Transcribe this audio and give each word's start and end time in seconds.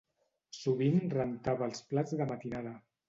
Sovint 0.59 0.97
rentava 1.15 1.67
els 1.67 1.85
plats 1.93 2.17
de 2.23 2.29
matinada. 2.33 2.73